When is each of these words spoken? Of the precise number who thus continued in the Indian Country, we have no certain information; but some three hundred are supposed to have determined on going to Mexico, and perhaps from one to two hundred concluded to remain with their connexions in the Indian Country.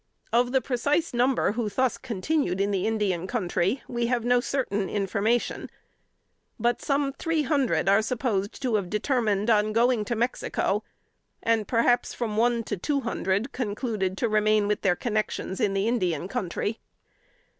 Of 0.33 0.51
the 0.51 0.61
precise 0.61 1.13
number 1.13 1.51
who 1.51 1.69
thus 1.69 1.99
continued 1.99 2.59
in 2.59 2.71
the 2.71 2.87
Indian 2.87 3.27
Country, 3.27 3.83
we 3.87 4.07
have 4.07 4.25
no 4.25 4.39
certain 4.39 4.89
information; 4.89 5.69
but 6.59 6.81
some 6.81 7.13
three 7.13 7.43
hundred 7.43 7.87
are 7.87 8.01
supposed 8.01 8.59
to 8.63 8.73
have 8.77 8.89
determined 8.89 9.51
on 9.51 9.73
going 9.73 10.03
to 10.05 10.15
Mexico, 10.15 10.83
and 11.43 11.67
perhaps 11.67 12.15
from 12.15 12.35
one 12.35 12.63
to 12.63 12.77
two 12.77 13.01
hundred 13.01 13.51
concluded 13.51 14.17
to 14.17 14.27
remain 14.27 14.67
with 14.67 14.81
their 14.81 14.95
connexions 14.95 15.59
in 15.61 15.75
the 15.75 15.87
Indian 15.87 16.27
Country. 16.27 16.79